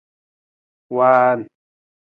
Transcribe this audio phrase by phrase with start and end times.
[0.95, 1.39] Waan.